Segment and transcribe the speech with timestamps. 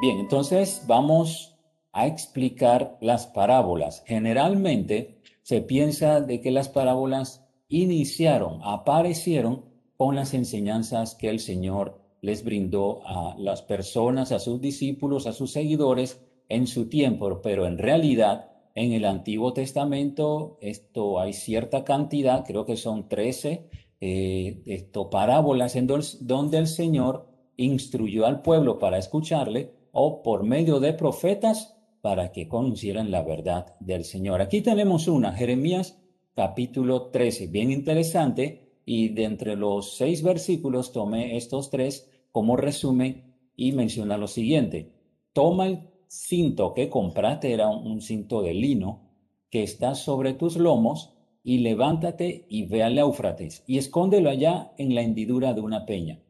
[0.00, 1.58] Bien, entonces vamos
[1.92, 4.02] a explicar las parábolas.
[4.06, 9.66] Generalmente se piensa de que las parábolas iniciaron, aparecieron
[9.98, 15.34] con las enseñanzas que el Señor les brindó a las personas, a sus discípulos, a
[15.34, 21.84] sus seguidores en su tiempo, pero en realidad en el Antiguo Testamento esto hay cierta
[21.84, 23.68] cantidad, creo que son 13
[24.00, 30.80] eh, esto, parábolas en donde el Señor instruyó al pueblo para escucharle o por medio
[30.80, 34.40] de profetas para que conocieran la verdad del Señor.
[34.40, 36.00] Aquí tenemos una, Jeremías
[36.34, 43.34] capítulo 13, bien interesante, y de entre los seis versículos tomé estos tres como resumen
[43.54, 44.94] y menciona lo siguiente.
[45.32, 49.10] Toma el cinto que compraste, era un cinto de lino,
[49.50, 54.94] que está sobre tus lomos, y levántate y ve al Éufrates, y escóndelo allá en
[54.94, 56.20] la hendidura de una peña.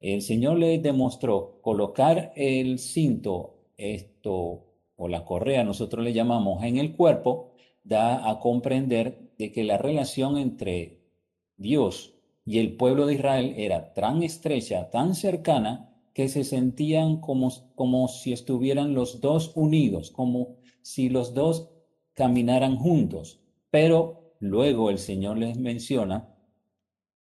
[0.00, 4.64] El Señor le demostró colocar el cinto, esto,
[4.96, 7.52] o la correa, nosotros le llamamos, en el cuerpo,
[7.84, 11.02] da a comprender de que la relación entre
[11.56, 12.14] Dios
[12.46, 18.08] y el pueblo de Israel era tan estrecha, tan cercana, que se sentían como, como
[18.08, 21.70] si estuvieran los dos unidos, como si los dos
[22.14, 23.40] caminaran juntos.
[23.70, 26.34] Pero luego el Señor les menciona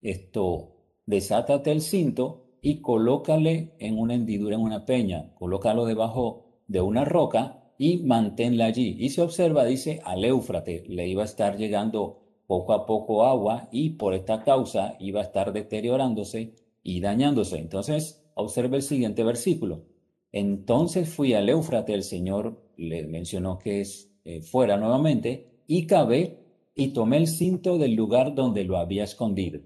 [0.02, 6.80] esto, desátate el cinto y colócale en una hendidura, en una peña, colócalo debajo de
[6.80, 8.96] una roca y manténla allí.
[8.98, 13.68] Y se observa, dice, al Éufrate le iba a estar llegando poco a poco agua
[13.70, 17.58] y por esta causa iba a estar deteriorándose y dañándose.
[17.58, 19.84] Entonces, observe el siguiente versículo.
[20.32, 26.38] Entonces fui al Éufrate, el Señor le mencionó que es eh, fuera nuevamente, y cabé
[26.74, 29.60] y tomé el cinto del lugar donde lo había escondido.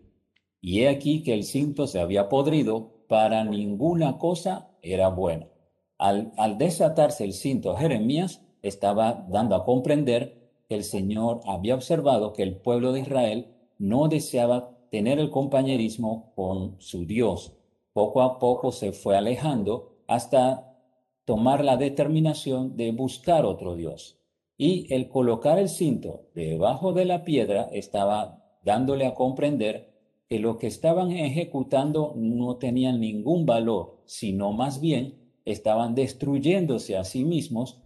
[0.61, 5.49] Y he aquí que el cinto se había podrido, para ninguna cosa era bueno.
[5.97, 12.33] Al, al desatarse el cinto, Jeremías estaba dando a comprender que el Señor había observado
[12.33, 17.55] que el pueblo de Israel no deseaba tener el compañerismo con su Dios.
[17.93, 20.69] Poco a poco se fue alejando hasta
[21.25, 24.19] tomar la determinación de buscar otro Dios.
[24.57, 29.98] Y el colocar el cinto debajo de la piedra estaba dándole a comprender
[30.29, 37.05] que lo que estaban ejecutando no tenía ningún valor, sino más bien estaban destruyéndose a
[37.05, 37.81] sí mismos,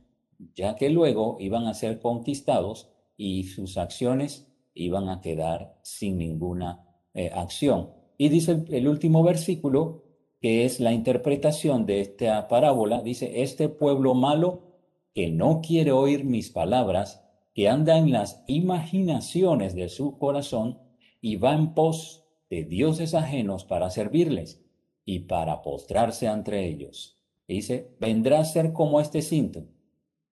[0.54, 6.84] ya que luego iban a ser conquistados y sus acciones iban a quedar sin ninguna
[7.14, 7.91] eh, acción.
[8.19, 10.04] Y dice el último versículo,
[10.41, 14.72] que es la interpretación de esta parábola, dice, este pueblo malo
[15.14, 17.24] que no quiere oír mis palabras,
[17.54, 20.78] que anda en las imaginaciones de su corazón
[21.20, 22.22] y va en pos
[22.53, 24.63] de dioses ajenos para servirles
[25.07, 27.19] y para postrarse entre ellos.
[27.49, 29.65] dice, vendrá a ser como este cinto,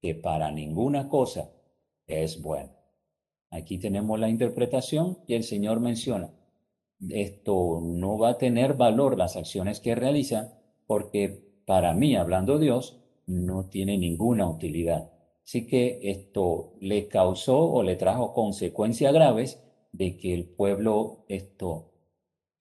[0.03, 1.51] que para ninguna cosa
[2.07, 2.75] es bueno.
[3.51, 6.31] Aquí tenemos la interpretación y el Señor menciona,
[7.09, 13.01] esto no va a tener valor las acciones que realiza porque para mí, hablando Dios,
[13.25, 15.11] no tiene ninguna utilidad.
[15.43, 21.90] Así que esto le causó o le trajo consecuencias graves de que el pueblo esto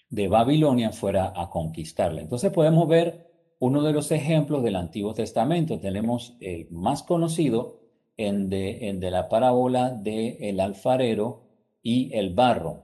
[0.10, 2.22] de Babilonia fuera a conquistarle.
[2.22, 3.28] Entonces podemos ver
[3.60, 5.80] uno de los ejemplos del Antiguo Testamento.
[5.80, 7.80] Tenemos el más conocido
[8.18, 11.44] en de, de la parábola de el alfarero
[11.82, 12.84] y el barro.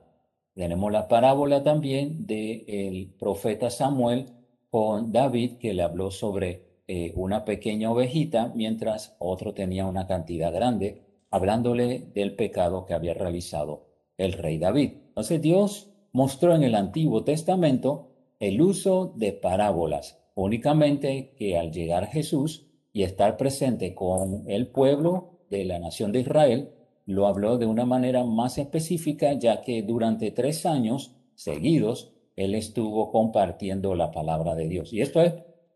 [0.53, 4.28] Tenemos la parábola también del el profeta Samuel
[4.69, 10.53] con David que le habló sobre eh, una pequeña ovejita, mientras otro tenía una cantidad
[10.53, 13.88] grande, hablándole del pecado que había realizado
[14.18, 14.92] el rey David.
[15.07, 18.07] Entonces Dios mostró en el Antiguo Testamento
[18.39, 25.41] el uso de parábolas, únicamente que al llegar Jesús y estar presente con el pueblo
[25.49, 26.69] de la nación de Israel,
[27.05, 33.11] lo habló de una manera más específica, ya que durante tres años seguidos él estuvo
[33.11, 34.94] compartiendo la palabra de Dios.
[34.94, 35.33] Y esto es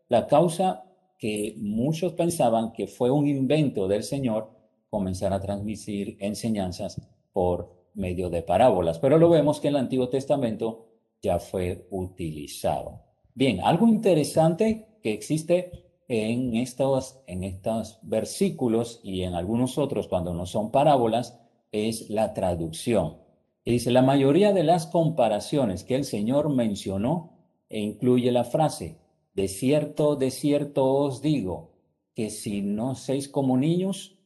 [0.08, 0.84] la causa
[1.18, 4.48] que muchos pensaban que fue un invento del Señor
[4.88, 6.98] comenzar a transmitir enseñanzas
[7.30, 8.98] por medio de parábolas.
[8.98, 10.86] Pero lo vemos que en el Antiguo Testamento
[11.22, 13.02] ya fue utilizado.
[13.34, 20.34] Bien, algo interesante que existe en estos, en estos versículos y en algunos otros cuando
[20.34, 21.40] no son parábolas
[21.72, 23.18] es la traducción.
[23.64, 27.38] Dice, la mayoría de las comparaciones que el Señor mencionó
[27.68, 28.98] e incluye la frase,
[29.34, 31.70] de cierto, de cierto os digo,
[32.14, 34.18] que si no seis como niños,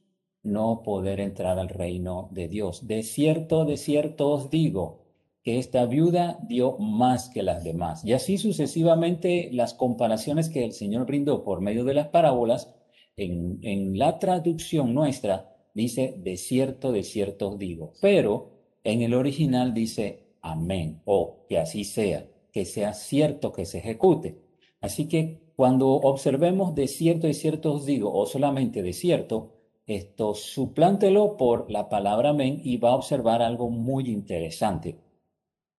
[0.44, 2.86] no poder entrar al reino de Dios.
[2.86, 5.04] De cierto, de cierto os digo,
[5.44, 8.02] que esta viuda dio más que las demás.
[8.04, 12.74] Y así sucesivamente las comparaciones que el Señor brindó por medio de las parábolas,
[13.16, 17.92] en, la traducción nuestra dice, de cierto, de cierto os digo.
[18.00, 18.52] Pero
[18.82, 24.40] en el original dice, amén, o que así sea, que sea cierto que se ejecute.
[24.80, 29.53] Así que cuando observemos de cierto, de cierto os digo, o solamente de cierto,
[29.86, 34.98] esto suplántelo por la palabra amén y va a observar algo muy interesante.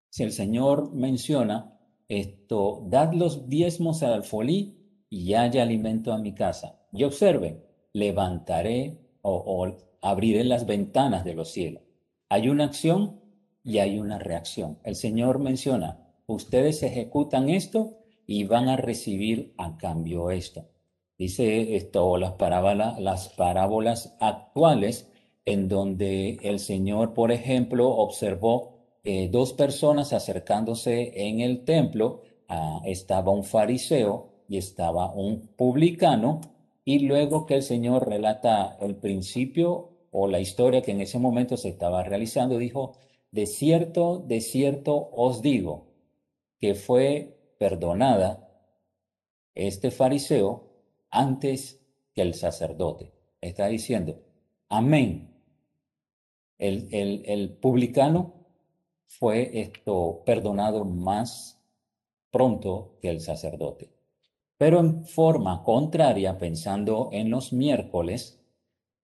[0.10, 4.78] Si el Señor menciona esto, dad los diezmos al alfolí
[5.10, 6.80] y haya alimento a mi casa.
[6.92, 7.64] Y observen,
[7.94, 11.84] levantaré o, abriré las ventanas de los cielos.
[12.30, 13.22] Hay una acción
[13.64, 14.78] y hay una reacción.
[14.84, 17.98] El Señor menciona, ustedes ejecutan esto
[18.28, 20.70] y van a recibir a cambio esto.
[21.18, 25.10] Dice esto, las parábolas, las parábolas actuales
[25.46, 32.24] en donde el Señor, por ejemplo, observó eh, dos personas acercándose en el templo.
[32.50, 36.42] Ah, estaba un fariseo y estaba un publicano
[36.84, 41.58] y luego que el Señor relata el principio o la historia que en ese momento
[41.58, 42.94] se estaba realizando, dijo,
[43.32, 45.88] de cierto, de cierto os digo,
[46.60, 48.50] que fue perdonada
[49.56, 50.75] este fariseo
[51.10, 51.82] antes
[52.14, 53.14] que el sacerdote.
[53.42, 54.22] Está diciendo,
[54.70, 55.32] amén.
[56.58, 58.46] El, el, el publicano
[59.06, 61.62] fue esto perdonado más
[62.32, 63.92] pronto que el sacerdote.
[64.58, 68.42] Pero en forma contraria, pensando en los miércoles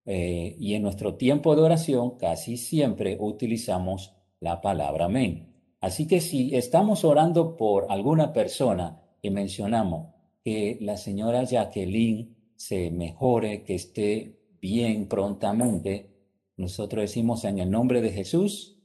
[0.04, 5.54] eh, y en nuestro tiempo de oración, casi siempre utilizamos la palabra amén.
[5.80, 10.11] Así que si estamos orando por alguna persona y mencionamos
[10.44, 16.10] que la señora Jacqueline se mejore, que esté bien prontamente,
[16.56, 18.78] nosotros decimos en el nombre de Jesús,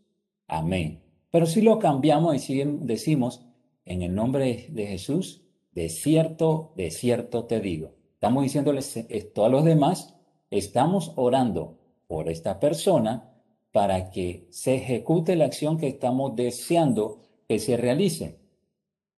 [0.47, 1.03] amén.
[1.31, 3.45] Pero si lo cambiamos y decimos
[3.85, 7.93] en el nombre de Jesús, de cierto, de cierto te digo.
[8.13, 10.15] Estamos diciéndoles esto a los demás,
[10.49, 11.77] estamos orando
[12.07, 13.31] por esta persona
[13.71, 18.39] para que se ejecute la acción que estamos deseando que se realice,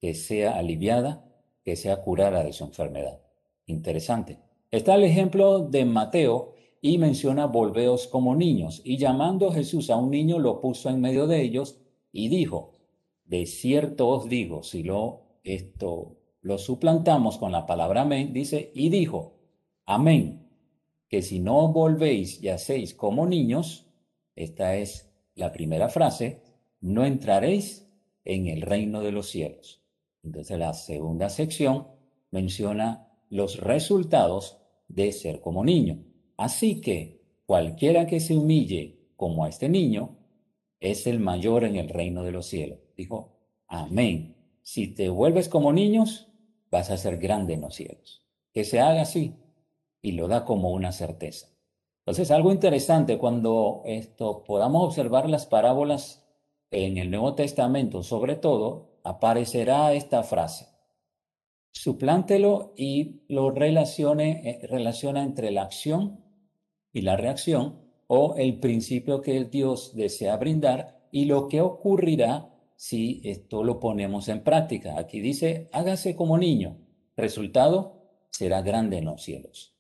[0.02, 1.29] que sea aliviada,
[1.70, 3.22] que sea curada de su enfermedad.
[3.68, 4.40] Interesante.
[4.72, 8.82] Está el ejemplo de Mateo y menciona volveos como niños.
[8.84, 11.80] Y llamando Jesús a un niño, lo puso en medio de ellos
[12.12, 12.72] y dijo,
[13.26, 18.90] de cierto os digo, si lo esto lo suplantamos con la palabra amén, dice, y
[18.90, 19.36] dijo,
[19.86, 20.50] amén,
[21.08, 23.86] que si no volvéis y hacéis como niños,
[24.36, 26.42] esta es la primera frase,
[26.82, 27.88] no entraréis
[28.26, 29.79] en el reino de los cielos.
[30.24, 31.88] Entonces la segunda sección
[32.32, 36.04] menciona los resultados de ser como niño.
[36.38, 40.18] Así que cualquiera que se humille como a este niño
[40.80, 42.80] es el mayor en el reino de los cielos.
[42.96, 43.38] Dijo,
[43.68, 44.36] amén.
[44.62, 46.28] Si te vuelves como niños,
[46.72, 48.26] vas a ser grande en los cielos.
[48.54, 49.36] Que se haga así
[50.02, 51.48] y lo da como una certeza.
[52.00, 56.26] Entonces, algo interesante cuando esto podamos observar las parábolas
[56.72, 60.68] en el Nuevo Testamento, sobre todo, aparecerá esta frase.
[61.72, 66.24] Suplántelo y lo eh, relaciona entre la acción
[66.92, 73.22] y la reacción o el principio que Dios desea brindar y lo que ocurrirá si
[73.24, 74.98] esto lo ponemos en práctica.
[74.98, 76.78] Aquí dice, hágase como niño.
[77.16, 78.00] Resultado,
[78.32, 79.76] será grande en los cielos.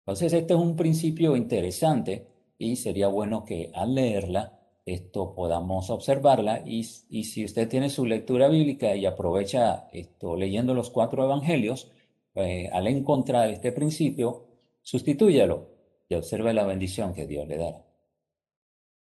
[0.00, 4.53] Entonces, este es un principio interesante y sería bueno que al leerla,
[4.86, 10.74] esto podamos observarla y, y si usted tiene su lectura bíblica y aprovecha esto leyendo
[10.74, 11.90] los cuatro evangelios,
[12.34, 14.46] eh, al encontrar este principio,
[14.82, 15.68] sustitúyalo
[16.08, 17.84] y observe la bendición que Dios le dará.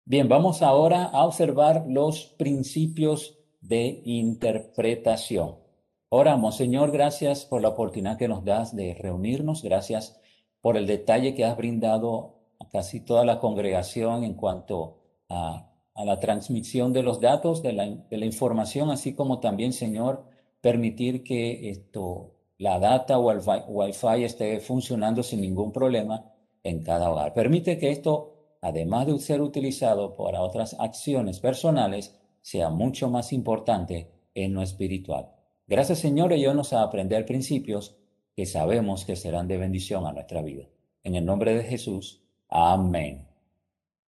[0.04, 5.56] Bien, vamos ahora a observar los principios de interpretación.
[6.08, 10.18] Oramos, Señor, gracias por la oportunidad que nos das de reunirnos, gracias
[10.62, 15.64] por el detalle que has brindado a casi toda la congregación en cuanto a,
[15.96, 20.24] la transmisión de los datos, de la, información, así como también, Señor,
[20.60, 26.32] permitir que esto, la data o el Wi-Fi esté funcionando sin ningún problema
[26.62, 27.34] en cada hogar.
[27.34, 34.10] Permite que esto, además de ser utilizado para otras acciones personales, sea mucho más importante
[34.34, 35.30] en lo espiritual.
[35.66, 37.96] Gracias Señor, ayúdanos a aprender principios
[38.34, 40.68] que sabemos que serán de bendición a nuestra vida.
[41.02, 43.26] En el nombre de Jesús, amén.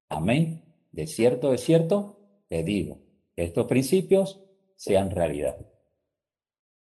[0.08, 0.69] Amén.
[0.92, 2.18] De cierto, de cierto,
[2.48, 2.98] te digo,
[3.34, 4.40] que estos principios
[4.76, 5.56] sean realidad.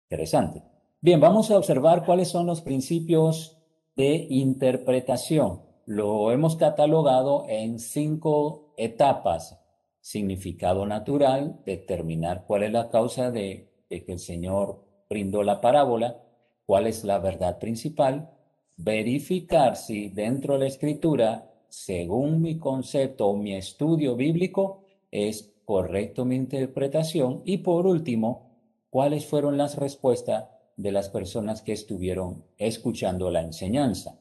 [0.10, 0.64] Interesante.
[1.02, 3.58] Bien, vamos a observar cuáles son los principios
[3.96, 5.62] de interpretación.
[5.86, 9.60] Lo hemos catalogado en cinco etapas
[10.06, 16.22] significado natural, determinar cuál es la causa de, que el Señor brindó la parábola,
[16.68, 18.30] cuál es la verdad principal,
[18.78, 26.24] verificar si dentro de la escritura, según mi concepto o mi estudio bíblico, es correcto
[26.24, 28.50] mi interpretación y por último,
[28.90, 34.18] cuáles fueron las respuestas de las personas que estuvieron escuchando la enseñanza.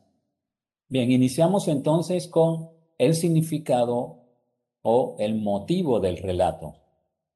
[0.88, 4.24] Bien, iniciamos entonces con el significado
[4.82, 6.74] o el motivo del relato.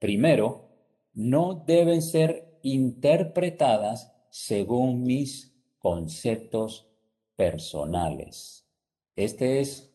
[0.00, 0.68] Primero,
[1.14, 6.88] no deben ser interpretadas según mis conceptos
[7.36, 8.66] personales.
[9.14, 9.87] Este es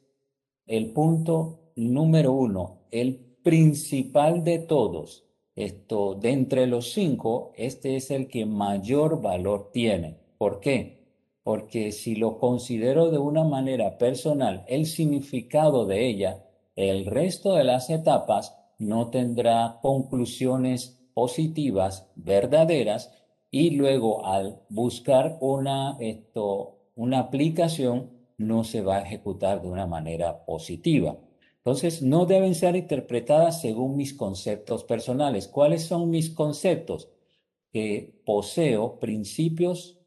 [0.76, 5.24] el punto número uno, el principal de todos.
[5.56, 10.18] Esto, de entre los cinco, este es el que mayor valor tiene.
[10.40, 11.06] ¿Por qué?
[11.44, 16.44] Porque si lo considero de una manera personal, el significado de ella,
[16.76, 23.12] el resto de las etapas no tendrá conclusiones positivas, verdaderas,
[23.52, 28.13] y luego al buscar una, esto, una aplicación
[28.48, 31.18] no se va a ejecutar de una manera positiva.
[31.58, 35.48] Entonces, no deben ser interpretadas según mis conceptos personales.
[35.48, 37.10] ¿Cuáles son mis conceptos?
[37.72, 39.98] Que poseo principios,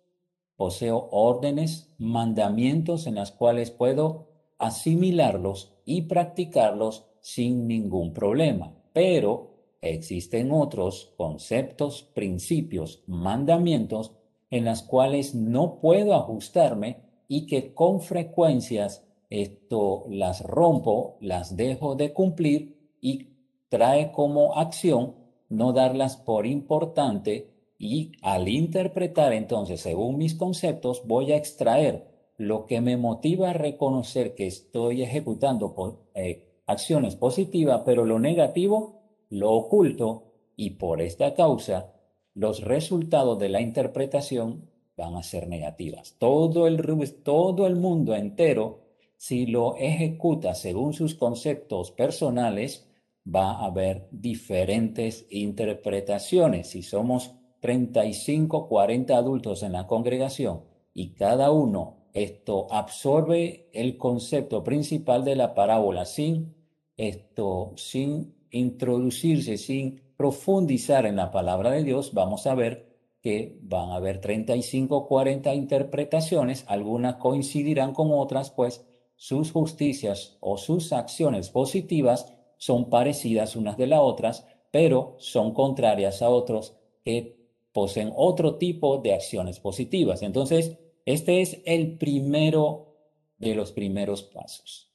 [0.57, 4.29] poseo órdenes, mandamientos en las cuales puedo
[4.59, 8.75] asimilarlos y practicarlos sin ningún problema.
[8.93, 14.13] Pero existen otros conceptos, principios, mandamientos
[14.51, 21.95] en las cuales no puedo ajustarme y que con frecuencias esto las rompo, las dejo
[21.97, 23.29] de cumplir y
[23.69, 25.15] trae como acción
[25.49, 32.67] no darlas por importante y al interpretar entonces según mis conceptos voy a extraer lo
[32.67, 35.75] que me motiva a reconocer que estoy ejecutando
[36.15, 41.93] eh, acciones positivas, pero lo negativo lo oculto y por esta causa
[42.35, 46.17] los resultados de la interpretación van a ser negativas.
[46.19, 46.83] Todo el,
[47.23, 48.87] todo el mundo entero
[49.17, 52.89] si lo ejecuta según sus conceptos personales,
[53.27, 56.69] va a haber diferentes interpretaciones.
[56.69, 64.63] Si somos 35, 40 adultos en la congregación y cada uno esto absorbe el concepto
[64.63, 66.55] principal de la parábola sin
[66.97, 72.86] esto, sin introducirse, sin profundizar en la palabra de Dios, vamos a ver
[73.27, 80.57] que van a haber 35, 40 interpretaciones, algunas coincidirán con otras, pues sus justicias o
[80.59, 87.51] sus acciones positivas son parecidas unas de las otras, pero son contrarias a otros que
[87.73, 90.23] poseen otro tipo de acciones positivas.
[90.23, 92.95] Entonces, este es el primero
[93.39, 94.95] de los primeros pasos.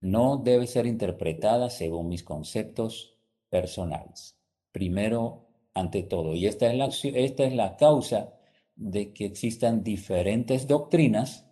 [0.00, 3.16] No debe ser interpretada según mis conceptos
[3.48, 4.36] personales.
[4.72, 5.49] Primero,
[5.80, 6.34] ante todo.
[6.34, 8.34] Y esta es la, esta es la causa
[8.76, 11.46] de que existan diferentes doctrinas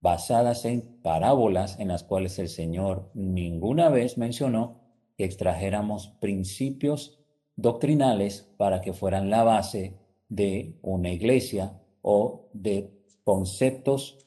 [0.00, 4.80] basadas en parábolas en las cuales el Señor ninguna vez mencionó
[5.16, 7.18] que extrajéramos principios
[7.56, 12.90] doctrinales para que fueran la base de una iglesia o de
[13.24, 14.18] conceptos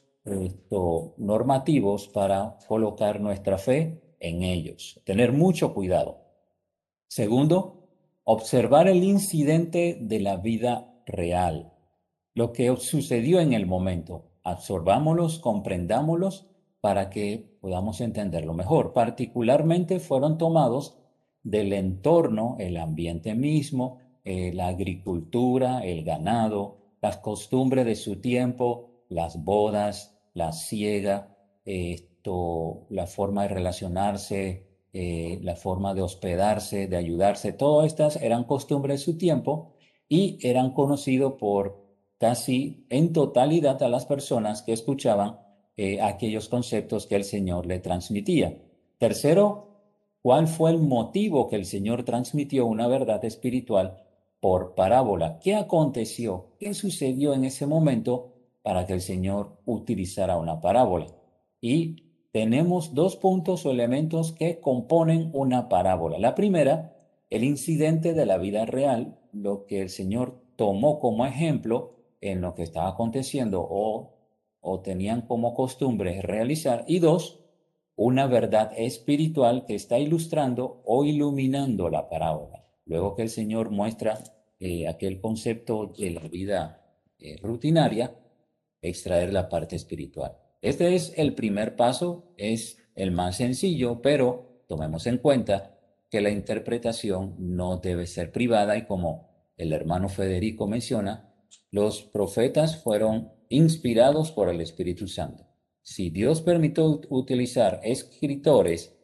[1.16, 5.00] normativos para colocar nuestra fe en ellos.
[5.04, 6.22] Tener mucho cuidado.
[7.08, 7.83] Segundo,
[8.24, 11.72] observar el incidente de la vida real,
[12.34, 16.46] lo que sucedió en el momento absorbámoslos, comprendámoslos
[16.80, 18.92] para que podamos entenderlo mejor.
[18.92, 20.98] Particularmente fueron tomados
[21.42, 28.90] del entorno, el ambiente mismo, eh, la agricultura, el ganado, las costumbres de su tiempo,
[29.08, 34.66] las bodas, la siega, esto, la forma de relacionarse,
[34.96, 39.74] eh, la forma de hospedarse, de ayudarse, todas estas eran costumbres de su tiempo
[40.08, 41.82] y eran conocidos por
[42.18, 45.40] casi en totalidad a las personas que escuchaban
[45.76, 48.56] eh, aquellos conceptos que el Señor le transmitía.
[48.98, 49.80] Tercero,
[50.22, 54.00] ¿cuál fue el motivo que el Señor transmitió una verdad espiritual
[54.38, 55.40] por parábola?
[55.40, 56.54] ¿Qué aconteció?
[56.60, 58.32] ¿Qué sucedió en ese momento
[58.62, 61.08] para que el Señor utilizara una parábola?
[61.60, 62.03] Y
[62.34, 66.18] tenemos dos puntos o elementos que componen una parábola.
[66.18, 66.96] La primera,
[67.30, 72.56] el incidente de la vida real, lo que el Señor tomó como ejemplo en lo
[72.56, 74.16] que estaba aconteciendo o,
[74.60, 76.84] o tenían como costumbre realizar.
[76.88, 77.38] Y dos,
[77.94, 82.64] una verdad espiritual que está ilustrando o iluminando la parábola.
[82.84, 84.18] Luego que el Señor muestra
[84.58, 86.82] eh, aquel concepto de la vida
[87.16, 88.12] eh, rutinaria,
[88.82, 90.43] extraer la parte espiritual.
[90.64, 95.78] Este es el primer paso, es el más sencillo, pero tomemos en cuenta
[96.10, 99.28] que la interpretación no debe ser privada y como
[99.58, 101.34] el hermano Federico menciona,
[101.70, 105.46] los profetas fueron inspirados por el Espíritu Santo.
[105.82, 108.96] Si Dios permitió utilizar escritores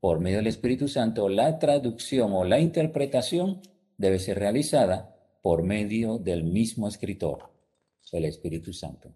[0.00, 3.62] por medio del Espíritu Santo, la traducción o la interpretación
[3.98, 7.52] debe ser realizada por medio del mismo escritor,
[8.10, 9.14] el Espíritu Santo.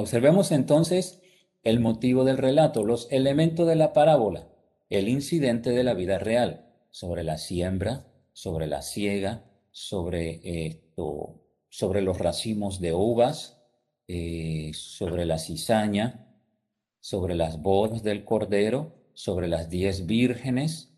[0.00, 1.20] Observemos entonces
[1.64, 4.46] el motivo del relato, los elementos de la parábola,
[4.90, 12.00] el incidente de la vida real, sobre la siembra, sobre la siega, sobre, esto, sobre
[12.00, 13.60] los racimos de uvas,
[14.06, 16.32] eh, sobre la cizaña,
[17.00, 20.92] sobre las bodas del cordero, sobre las diez vírgenes,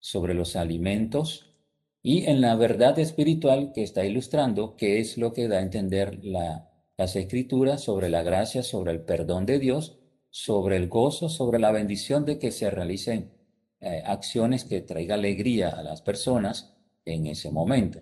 [0.00, 1.54] sobre los alimentos
[2.02, 6.22] y en la verdad espiritual que está ilustrando, que es lo que da a entender
[6.22, 9.98] la, las escrituras sobre la gracia, sobre el perdón de Dios,
[10.30, 13.32] sobre el gozo, sobre la bendición de que se realicen
[13.80, 18.00] eh, acciones que traiga alegría a las personas en ese momento.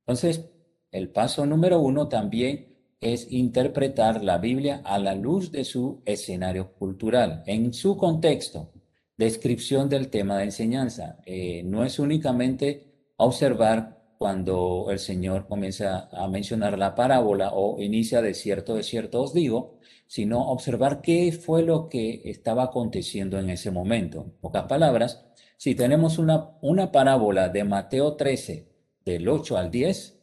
[0.00, 0.50] Entonces,
[0.90, 6.72] el paso número uno también es interpretar la Biblia a la luz de su escenario
[6.72, 8.72] cultural, en su contexto,
[9.16, 11.18] descripción del tema de enseñanza.
[11.26, 13.93] Eh, no es únicamente observar
[14.24, 19.34] cuando el Señor comienza a mencionar la parábola o inicia de cierto, de cierto os
[19.34, 19.76] digo,
[20.06, 24.22] sino observar qué fue lo que estaba aconteciendo en ese momento.
[24.22, 25.26] En pocas palabras,
[25.58, 28.66] si tenemos una, una parábola de Mateo 13,
[29.04, 30.18] del 8 al 10,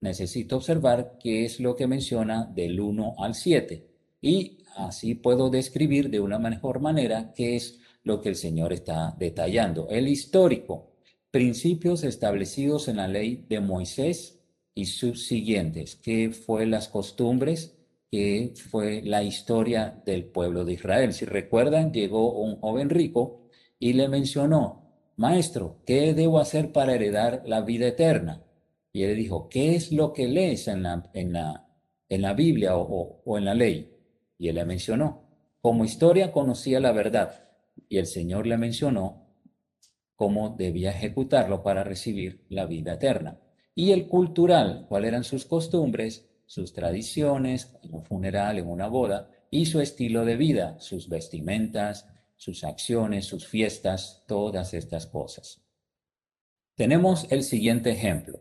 [0.00, 3.86] necesito observar qué es lo que menciona del 1 al 7
[4.22, 9.14] y así puedo describir de una mejor manera qué es lo que el Señor está
[9.16, 9.86] detallando.
[9.88, 10.95] El histórico,
[11.36, 14.40] principios establecidos en la ley de Moisés
[14.74, 17.76] y sus siguientes, qué fue las costumbres,
[18.10, 21.12] qué fue la historia del pueblo de Israel.
[21.12, 27.42] Si recuerdan, llegó un joven rico y le mencionó, Maestro, ¿qué debo hacer para heredar
[27.44, 28.42] la vida eterna?
[28.90, 31.68] Y él dijo, ¿qué es lo que lees en la, en la,
[32.08, 33.92] en la Biblia o, o en la ley?
[34.38, 35.28] Y él le mencionó,
[35.60, 37.44] como historia conocía la verdad.
[37.90, 39.25] Y el Señor le mencionó
[40.16, 43.38] cómo debía ejecutarlo para recibir la vida eterna.
[43.74, 49.66] Y el cultural, cuáles eran sus costumbres, sus tradiciones, un funeral, en una boda, y
[49.66, 55.62] su estilo de vida, sus vestimentas, sus acciones, sus fiestas, todas estas cosas.
[56.74, 58.40] Tenemos el siguiente ejemplo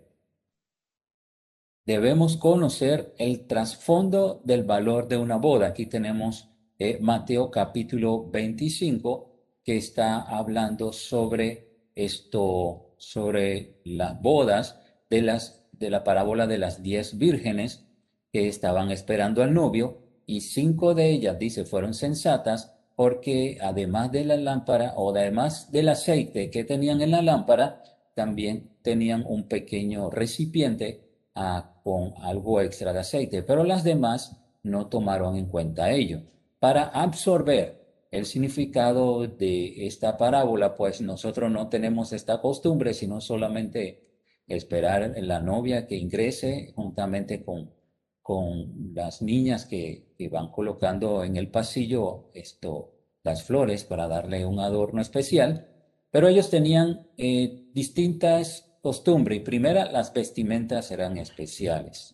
[1.85, 5.67] debemos conocer el trasfondo del valor de una boda.
[5.67, 9.34] Aquí tenemos eh, Mateo capítulo 25
[9.65, 16.83] que está hablando sobre esto, sobre las bodas de, las, de la parábola de las
[16.83, 17.83] diez vírgenes
[18.31, 19.97] que estaban esperando al novio
[20.27, 25.89] y cinco de ellas, dice, fueron sensatas porque además de la lámpara o además del
[25.89, 31.01] aceite que tenían en la lámpara, también tenían un pequeño recipiente
[31.83, 36.21] con algo extra de aceite, pero las demás no tomaron en cuenta ello.
[36.59, 37.84] Para absorber
[38.15, 44.03] el significado de esta parábola, pues nosotros no tenemos esta costumbre, sino solamente
[44.47, 47.71] esperar la novia que ingrese juntamente con,
[48.21, 54.59] con las niñas que, van colocando en el pasillo esto, las flores para darle un
[54.59, 55.67] adorno especial,
[56.09, 59.37] pero ellos tenían eh, distintas Costumbre.
[59.37, 62.13] Y primera, las vestimentas eran especiales.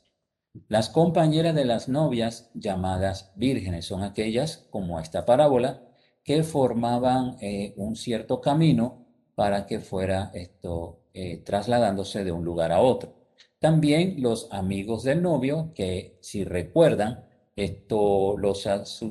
[0.70, 5.84] Las compañeras de las novias llamadas vírgenes son aquellas, como esta parábola,
[6.24, 9.06] que formaban eh, un cierto camino
[9.36, 13.16] para que fuera esto eh, trasladándose de un lugar a otro.
[13.60, 18.68] También los amigos del novio, que si recuerdan, esto los,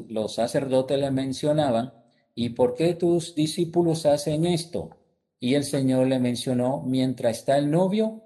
[0.08, 1.92] los sacerdotes le mencionaban,
[2.34, 4.90] ¿y por qué tus discípulos hacen esto?
[5.38, 8.24] Y el Señor le mencionó, mientras está el novio,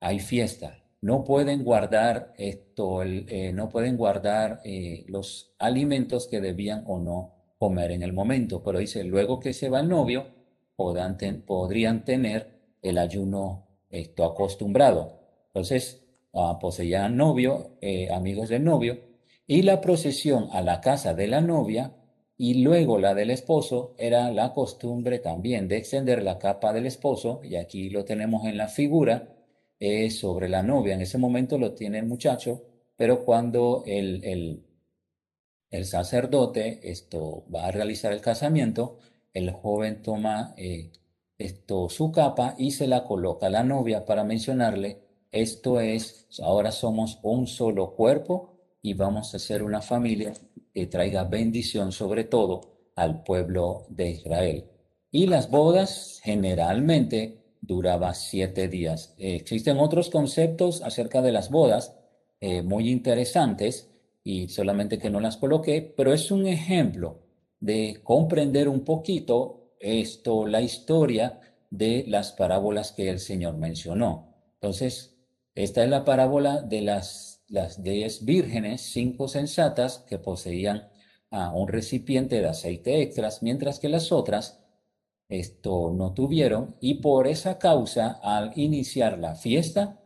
[0.00, 0.76] hay fiesta.
[1.02, 4.60] No pueden guardar esto, eh, no pueden guardar
[5.06, 8.62] los alimentos que debían o no comer en el momento.
[8.64, 10.26] Pero dice, luego que se va el novio,
[10.74, 12.48] podrían tener
[12.80, 15.20] el ayuno esto acostumbrado.
[15.48, 18.98] Entonces, ah, poseían novio, eh, amigos del novio,
[19.46, 21.94] y la procesión a la casa de la novia
[22.38, 27.42] y luego la del esposo era la costumbre también de extender la capa del esposo,
[27.44, 29.36] y aquí lo tenemos en la figura,
[30.10, 30.94] sobre la novia.
[30.94, 32.62] En ese momento lo tiene el muchacho,
[32.96, 34.62] pero cuando el, el,
[35.70, 38.98] el sacerdote esto, va a realizar el casamiento,
[39.32, 40.90] el joven toma eh,
[41.38, 45.00] esto, su capa y se la coloca a la novia para mencionarle,
[45.32, 50.32] esto es, ahora somos un solo cuerpo y vamos a ser una familia
[50.74, 52.60] que traiga bendición sobre todo
[52.96, 54.64] al pueblo de Israel.
[55.12, 59.14] Y las bodas generalmente duraban siete días.
[59.18, 61.96] existen otros conceptos acerca de las bodas
[62.40, 63.89] eh, muy interesantes
[64.22, 67.20] y solamente que no las coloqué, pero es un ejemplo
[67.58, 74.34] de comprender un poquito esto, la historia de las parábolas que el Señor mencionó.
[74.54, 75.16] Entonces,
[75.54, 80.88] esta es la parábola de las, las diez vírgenes, cinco sensatas que poseían
[81.30, 84.60] un recipiente de aceite extras, mientras que las otras
[85.28, 90.00] esto no tuvieron y por esa causa al iniciar la fiesta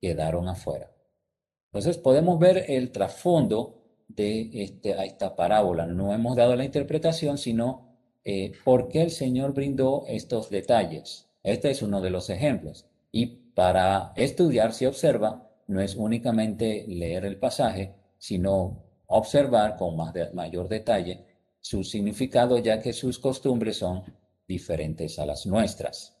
[0.00, 0.95] quedaron afuera.
[1.66, 5.86] Entonces podemos ver el trasfondo de este, esta parábola.
[5.86, 7.86] No hemos dado la interpretación, sino
[8.24, 11.28] eh, por qué el Señor brindó estos detalles.
[11.42, 12.86] Este es uno de los ejemplos.
[13.12, 20.12] Y para estudiar, si observa, no es únicamente leer el pasaje, sino observar con más
[20.34, 21.24] mayor detalle
[21.60, 24.02] su significado, ya que sus costumbres son
[24.46, 26.16] diferentes a las nuestras.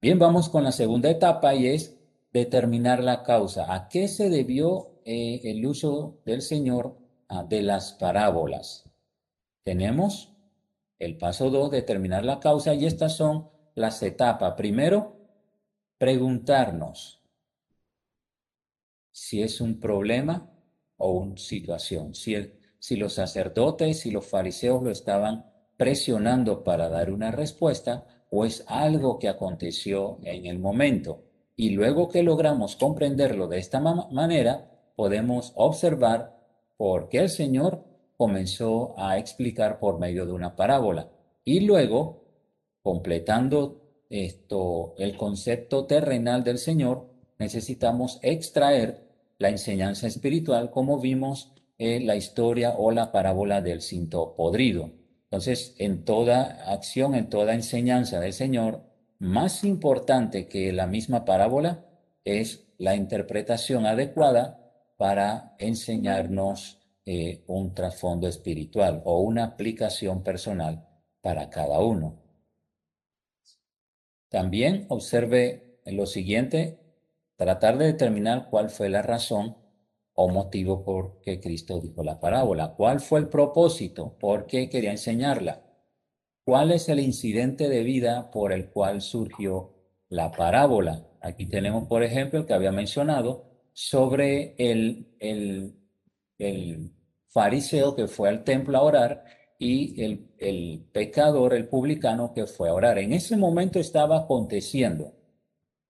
[0.00, 1.95] Bien, vamos con la segunda etapa y es
[2.36, 3.72] determinar la causa.
[3.72, 8.84] ¿A qué se debió eh, el uso del Señor ah, de las parábolas?
[9.64, 10.32] Tenemos
[10.98, 14.54] el paso 2, determinar la causa, y estas son las etapas.
[14.54, 15.16] Primero,
[15.98, 17.22] preguntarnos
[19.10, 20.50] si es un problema
[20.98, 22.36] o una situación, si,
[22.78, 25.46] si los sacerdotes y los fariseos lo estaban
[25.76, 31.25] presionando para dar una respuesta o es algo que aconteció en el momento.
[31.56, 36.36] Y luego que logramos comprenderlo de esta manera, podemos observar
[36.76, 37.84] por qué el Señor
[38.16, 41.10] comenzó a explicar por medio de una parábola.
[41.44, 42.24] Y luego,
[42.82, 49.06] completando esto, el concepto terrenal del Señor, necesitamos extraer
[49.38, 54.90] la enseñanza espiritual como vimos en la historia o la parábola del cinto podrido.
[55.24, 58.82] Entonces, en toda acción, en toda enseñanza del Señor,
[59.18, 61.86] más importante que la misma parábola
[62.24, 70.86] es la interpretación adecuada para enseñarnos eh, un trasfondo espiritual o una aplicación personal
[71.20, 72.22] para cada uno.
[74.28, 76.80] También observe lo siguiente,
[77.36, 79.56] tratar de determinar cuál fue la razón
[80.14, 82.74] o motivo por que Cristo dijo la parábola.
[82.74, 84.16] ¿Cuál fue el propósito?
[84.18, 85.65] ¿Por qué quería enseñarla?
[86.46, 89.74] ¿Cuál es el incidente de vida por el cual surgió
[90.08, 91.04] la parábola?
[91.20, 95.74] Aquí tenemos, por ejemplo, el que había mencionado sobre el, el,
[96.38, 96.92] el
[97.26, 99.24] fariseo que fue al templo a orar
[99.58, 102.98] y el, el pecador, el publicano que fue a orar.
[103.00, 105.16] En ese momento estaba aconteciendo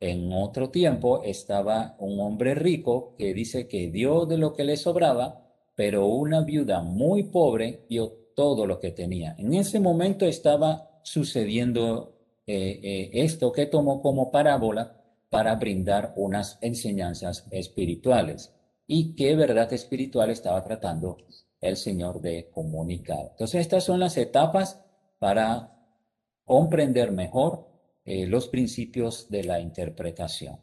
[0.00, 4.78] en otro tiempo estaba un hombre rico que dice que dio de lo que le
[4.78, 5.42] sobraba,
[5.74, 9.34] pero una viuda muy pobre dio todo lo que tenía.
[9.38, 16.58] En ese momento estaba sucediendo eh, eh, esto que tomó como parábola para brindar unas
[16.60, 18.54] enseñanzas espirituales.
[18.86, 21.16] ¿Y qué verdad espiritual estaba tratando
[21.60, 23.30] el Señor de comunicar?
[23.32, 24.84] Entonces estas son las etapas
[25.18, 25.72] para
[26.44, 27.66] comprender mejor
[28.04, 30.60] eh, los principios de la interpretación.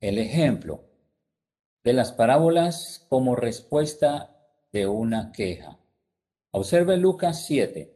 [0.00, 0.89] El ejemplo
[1.84, 4.36] de las parábolas como respuesta
[4.72, 5.78] de una queja.
[6.52, 7.94] Observe Lucas 7,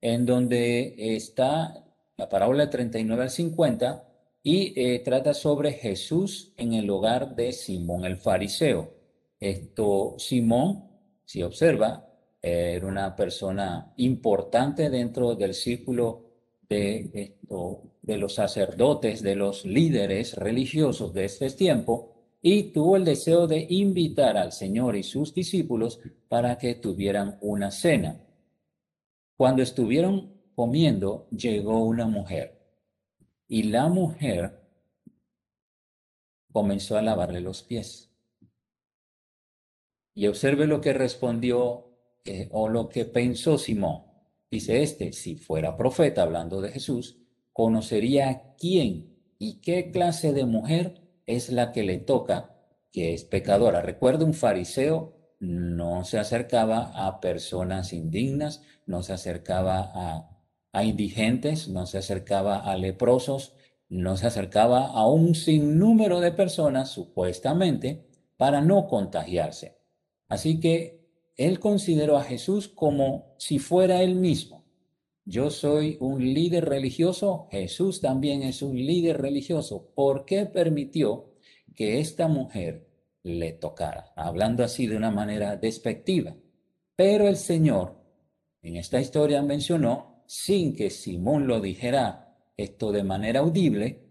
[0.00, 1.84] en donde está
[2.16, 4.08] la parábola 39 al 50
[4.42, 8.94] y eh, trata sobre Jesús en el hogar de Simón el fariseo.
[9.38, 10.84] Esto, Simón,
[11.24, 12.08] si observa,
[12.40, 16.24] era una persona importante dentro del círculo
[16.68, 17.36] de,
[18.02, 22.11] los sacerdotes, de los líderes religiosos de este tiempo,
[22.44, 27.70] y tuvo el deseo de invitar al Señor y sus discípulos para que tuvieran una
[27.70, 28.20] cena.
[29.36, 32.60] Cuando estuvieron comiendo, llegó una mujer,
[33.46, 34.60] y la mujer
[36.52, 38.10] comenzó a lavarle los pies.
[40.14, 41.88] Y observe lo que respondió
[42.50, 44.02] o lo que pensó Simón.
[44.50, 47.18] Dice este, si fuera profeta, hablando de Jesús,
[47.52, 51.01] conocería quién y qué clase de mujer
[51.34, 52.54] es la que le toca,
[52.92, 53.82] que es pecadora.
[53.82, 60.30] Recuerda, un fariseo no se acercaba a personas indignas, no se acercaba a,
[60.72, 63.54] a indigentes, no se acercaba a leprosos,
[63.88, 69.78] no se acercaba a un sinnúmero de personas, supuestamente, para no contagiarse.
[70.28, 71.02] Así que
[71.36, 74.61] él consideró a Jesús como si fuera él mismo.
[75.24, 79.92] Yo soy un líder religioso, Jesús también es un líder religioso.
[79.94, 81.32] ¿Por qué permitió
[81.74, 82.86] que esta mujer
[83.22, 86.34] le tocara, hablando así de una manera despectiva.
[86.96, 88.02] Pero el Señor
[88.62, 94.04] en esta historia mencionó, sin que Simón lo dijera esto de manera audible,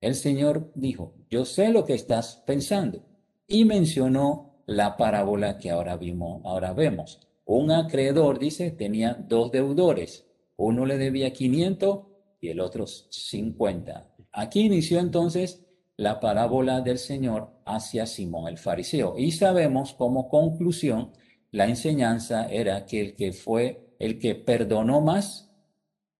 [0.00, 3.06] el Señor dijo, yo sé lo que estás pensando.
[3.46, 7.20] Y mencionó la parábola que ahora, vimos, ahora vemos.
[7.44, 10.26] Un acreedor, dice, tenía dos deudores.
[10.62, 12.00] Uno le debía 500
[12.38, 14.14] y el otro 50.
[14.30, 15.64] Aquí inició entonces
[15.96, 19.14] la parábola del Señor hacia Simón el fariseo.
[19.16, 21.12] Y sabemos como conclusión,
[21.50, 25.50] la enseñanza era que el que fue, el que perdonó más,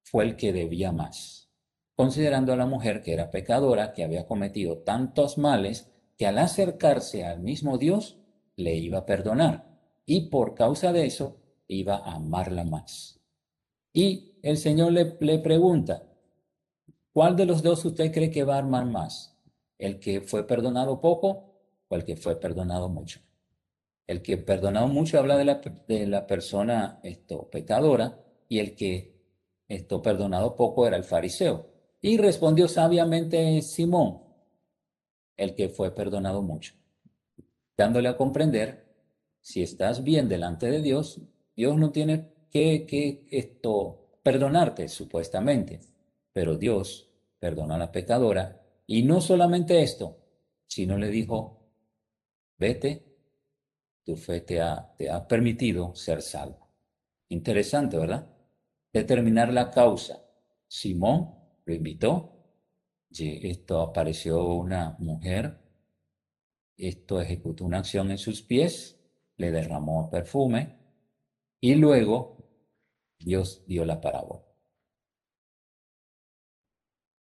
[0.05, 1.51] fue el que debía más.
[1.95, 7.27] Considerando a la mujer que era pecadora, que había cometido tantos males, que al acercarse
[7.27, 8.19] al mismo Dios,
[8.57, 9.79] le iba a perdonar.
[10.07, 13.21] Y por causa de eso, iba a amarla más.
[13.93, 16.03] Y el Señor le, pregunta,
[17.13, 19.37] ¿cuál de los dos usted cree que va a amar más?
[19.79, 21.55] ¿El que fue perdonado poco
[21.89, 23.21] o el que fue perdonado mucho?
[24.07, 29.21] El que perdonado mucho habla de la, de la persona esto, pecadora y el que
[29.69, 31.67] esto perdonado poco era el fariseo.
[32.01, 34.23] Y respondió sabiamente Simón,
[35.37, 36.75] el que fue perdonado mucho,
[37.77, 38.91] dándole a comprender,
[39.41, 41.21] si estás bien delante de Dios,
[41.57, 45.81] Dios no tiene que, que esto perdonarte supuestamente,
[46.33, 50.19] pero Dios perdonó a la pecadora y no solamente esto,
[50.67, 51.61] sino le dijo,
[52.59, 53.05] vete,
[54.05, 56.69] tu fe te ha, te ha permitido ser salvo.
[57.29, 58.29] Interesante, ¿verdad?
[58.93, 60.25] Determinar la causa.
[60.67, 62.41] Simón lo invitó,
[63.11, 65.59] esto apareció una mujer,
[66.77, 68.99] esto ejecutó una acción en sus pies,
[69.37, 70.79] le derramó perfume
[71.61, 72.40] y luego
[73.21, 74.43] Dios dio la parábola.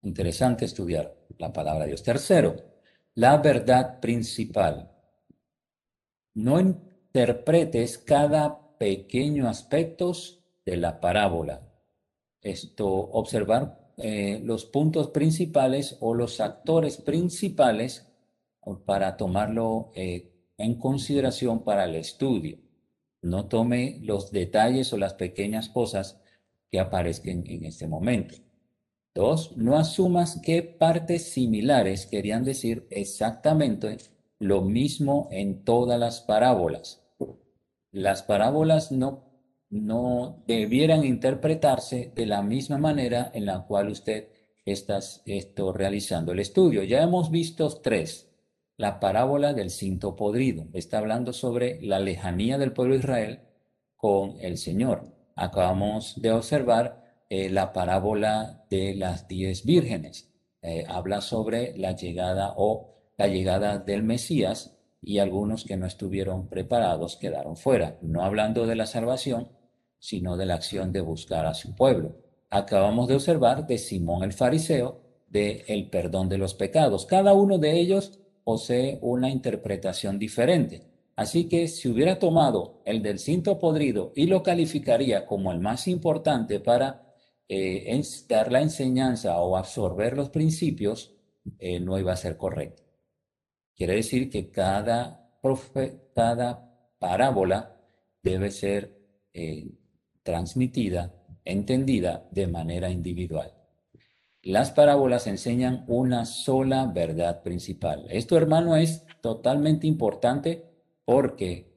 [0.03, 2.03] Interesante estudiar la palabra de Dios.
[2.03, 2.57] Tercero,
[3.15, 4.93] la verdad principal.
[6.35, 10.13] No interpretes cada pequeño aspecto
[10.65, 11.69] de la parábola.
[12.41, 18.07] Esto, observar eh, los puntos principales o los actores principales
[18.85, 22.59] para tomarlo eh, en consideración para el estudio.
[23.23, 26.21] No tome los detalles o las pequeñas cosas
[26.71, 28.35] que aparezcan en este momento.
[29.15, 33.97] Dos, no asumas que partes similares querían decir exactamente
[34.39, 37.03] lo mismo en todas las parábolas.
[37.91, 39.25] Las parábolas no,
[39.71, 44.29] no debieran interpretarse de la misma manera en la cual usted
[44.65, 45.01] está
[45.75, 46.85] realizando el estudio.
[46.85, 48.28] Ya hemos visto tres.
[48.79, 53.41] La parábola del cinto podrido está hablando sobre la lejanía del pueblo de Israel
[53.97, 55.17] con el Señor.
[55.35, 60.33] Acabamos de observar eh, la parábola de las diez vírgenes.
[60.63, 66.47] Eh, habla sobre la llegada o la llegada del Mesías y algunos que no estuvieron
[66.47, 69.49] preparados quedaron fuera, no hablando de la salvación,
[69.99, 72.15] sino de la acción de buscar a su pueblo.
[72.49, 77.07] Acabamos de observar de Simón el fariseo, de el perdón de los pecados.
[77.07, 80.81] Cada uno de ellos posee una interpretación diferente.
[81.17, 85.87] Así que si hubiera tomado el del cinto podrido y lo calificaría como el más
[85.87, 87.13] importante para
[87.47, 91.15] eh, dar la enseñanza o absorber los principios,
[91.59, 92.85] eh, no iba a ser correcto.
[93.77, 95.31] Quiere decir que cada,
[96.15, 97.77] cada parábola
[98.23, 98.99] debe ser
[99.35, 99.69] eh,
[100.23, 101.13] transmitida,
[101.45, 103.58] entendida de manera individual.
[104.43, 108.07] Las parábolas enseñan una sola verdad principal.
[108.09, 110.65] Esto, hermano, es totalmente importante
[111.05, 111.73] porque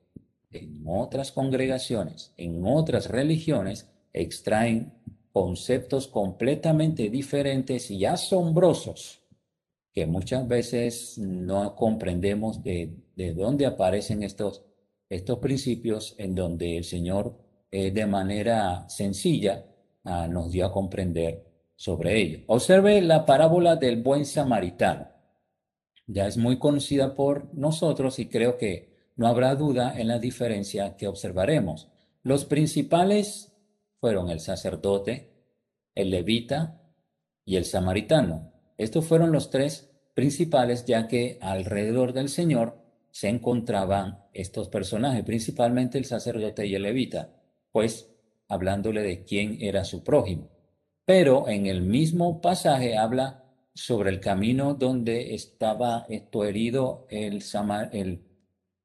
[0.51, 4.93] en otras congregaciones, en otras religiones, extraen
[5.31, 9.21] conceptos completamente diferentes y asombrosos
[9.93, 12.93] que muchas veces no comprendemos de,
[13.35, 14.63] dónde aparecen estos,
[15.09, 17.37] estos principios en donde el Señor
[17.71, 19.65] eh, de manera sencilla
[20.03, 21.50] ah, nos dio a comprender
[21.81, 22.43] sobre ello.
[22.45, 25.07] Observe la parábola del buen samaritano.
[26.05, 30.95] Ya es muy conocida por nosotros y creo que no habrá duda en la diferencia
[30.95, 31.89] que observaremos.
[32.21, 33.51] Los principales
[33.99, 35.33] fueron el sacerdote,
[35.95, 36.83] el levita
[37.45, 38.53] y el samaritano.
[38.77, 42.77] Estos fueron los tres principales, ya que alrededor del Señor
[43.09, 47.33] se encontraban estos personajes, principalmente el sacerdote y el levita,
[47.71, 48.13] pues
[48.47, 50.60] hablándole de quién era su prójimo.
[51.05, 57.43] Pero en el mismo pasaje habla sobre el camino donde estaba esto herido el,
[57.91, 58.23] el,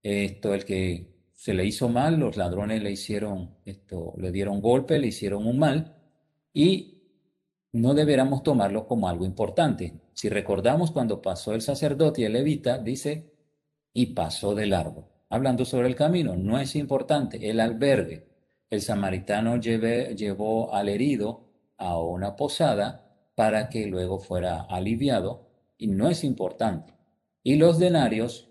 [0.03, 4.99] esto, el que se le hizo mal, los ladrones le hicieron esto, le dieron golpe,
[4.99, 5.97] le hicieron un mal,
[6.53, 7.03] y
[7.73, 10.01] no deberíamos tomarlo como algo importante.
[10.15, 13.33] Si recordamos cuando pasó el sacerdote y el levita, dice,
[13.93, 15.09] y pasó de largo.
[15.29, 18.27] Hablando sobre el camino, no es importante, el albergue.
[18.71, 21.46] El samaritano llevó al herido
[21.79, 25.47] a una posada para que luego fuera aliviado
[25.79, 26.95] y no es importante.
[27.43, 28.51] Y los denarios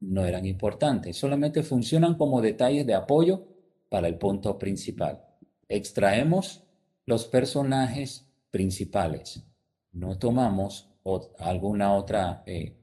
[0.00, 3.46] no eran importantes, solamente funcionan como detalles de apoyo
[3.88, 5.24] para el punto principal.
[5.68, 6.64] Extraemos
[7.06, 9.44] los personajes principales,
[9.92, 10.90] no tomamos
[11.38, 12.76] alguna otra, eh,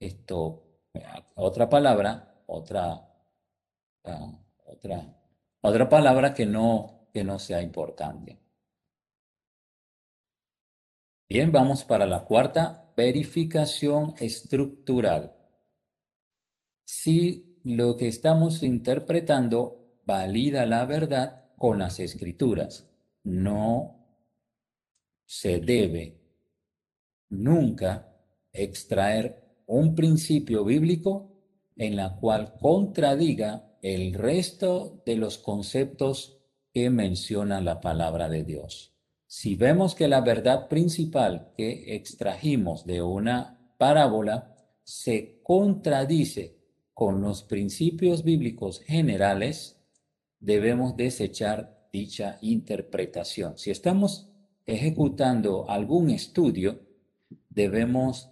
[0.00, 0.64] esto,
[1.36, 3.06] otra palabra, otra,
[4.04, 4.32] ah,
[4.66, 5.14] otra,
[5.60, 8.39] otra palabra que no, que no sea importante.
[11.32, 15.32] Bien, vamos para la cuarta, verificación estructural.
[16.84, 22.90] Si lo que estamos interpretando valida la verdad con las escrituras,
[23.22, 24.08] no
[25.24, 26.18] se debe
[27.28, 28.12] nunca
[28.52, 31.30] extraer un principio bíblico
[31.76, 36.40] en la cual contradiga el resto de los conceptos
[36.74, 38.89] que menciona la palabra de Dios.
[39.32, 46.56] Si vemos que la verdad principal que extrajimos de una parábola se contradice
[46.94, 49.80] con los principios bíblicos generales,
[50.40, 53.56] debemos desechar dicha interpretación.
[53.56, 54.32] Si estamos
[54.66, 56.80] ejecutando algún estudio,
[57.50, 58.30] debemos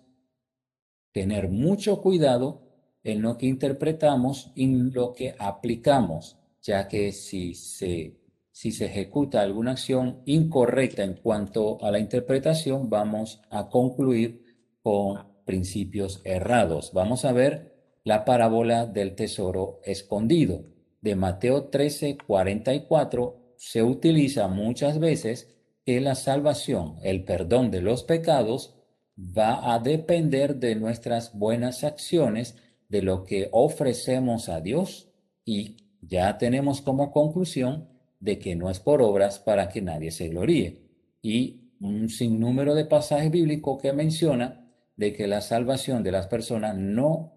[1.12, 2.62] tener mucho cuidado
[3.04, 8.16] en lo que interpretamos y en lo que aplicamos, ya que si se,
[8.58, 14.42] si se ejecuta alguna acción incorrecta en cuanto a la interpretación, vamos a concluir
[14.82, 16.90] con principios errados.
[16.92, 20.64] Vamos a ver la parábola del tesoro escondido.
[21.00, 25.54] De Mateo 13, 44 se utiliza muchas veces
[25.86, 28.74] que la salvación, el perdón de los pecados,
[29.16, 32.56] va a depender de nuestras buenas acciones,
[32.88, 35.12] de lo que ofrecemos a Dios
[35.44, 40.28] y ya tenemos como conclusión de que no es por obras para que nadie se
[40.28, 40.82] gloríe.
[41.22, 46.76] Y un sinnúmero de pasajes bíblicos que menciona de que la salvación de las personas
[46.76, 47.34] no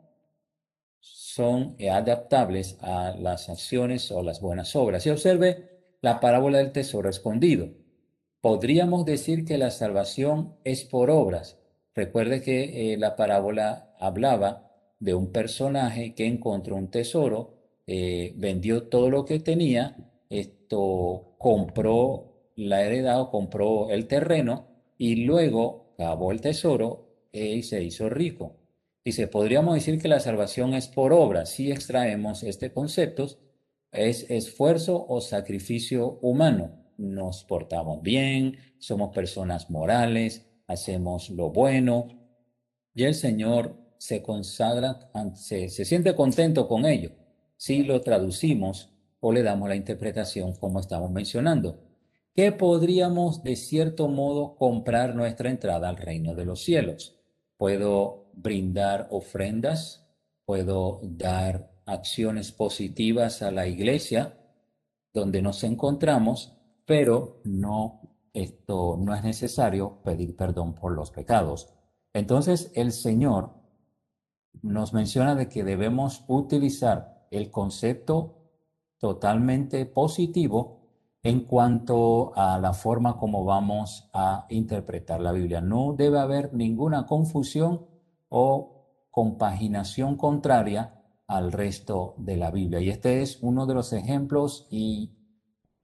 [1.00, 5.06] son adaptables a las acciones o las buenas obras.
[5.06, 5.70] Y observe
[6.02, 7.70] la parábola del tesoro escondido.
[8.42, 11.62] Podríamos decir que la salvación es por obras,
[11.94, 18.84] Recuerde que eh, la parábola hablaba de un personaje que encontró un tesoro, eh, vendió
[18.88, 19.98] todo lo que tenía,
[20.32, 24.68] esto compró la heredad o compró el terreno
[24.98, 28.58] y luego cavó el tesoro eh, y se hizo rico.
[29.04, 31.46] Dice, podríamos decir que la salvación es por obra.
[31.46, 33.28] Si extraemos este concepto,
[33.92, 36.72] es esfuerzo o sacrificio humano.
[36.98, 42.08] Nos portamos bien, somos personas morales, hacemos lo bueno
[42.94, 47.12] y el Señor se consagra, se, se siente contento con ello
[47.58, 48.91] si lo traducimos
[49.22, 51.80] o le damos la interpretación como estamos mencionando,
[52.36, 57.20] que podríamos de cierto modo comprar nuestra entrada al reino de los cielos.
[57.56, 60.08] Puedo brindar ofrendas,
[60.46, 64.38] puedo dar acciones positivas a la iglesia
[65.14, 68.02] donde nos encontramos, pero no
[68.34, 71.74] esto no es necesario pedir perdón por los pecados.
[72.14, 73.52] Entonces el Señor
[74.62, 78.41] nos menciona de que debemos utilizar el concepto
[79.02, 80.80] totalmente positivo
[81.24, 85.60] en cuanto a la forma como vamos a interpretar la Biblia.
[85.60, 87.88] No debe haber ninguna confusión
[88.30, 92.80] o compaginación contraria al resto de la Biblia.
[92.80, 95.18] Y este es uno de los ejemplos y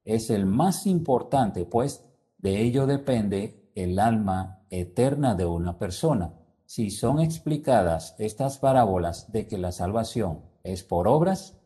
[0.05, 2.05] es el más importante, pues
[2.37, 6.33] de ello depende el alma eterna de una persona.
[6.65, 11.56] Si son explicadas estas parábolas de que la salvación es por obras,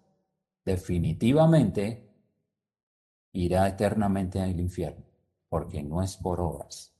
[0.66, 2.10] definitivamente
[3.34, 5.06] irá eternamente al infierno,
[5.50, 6.94] porque no es por obras.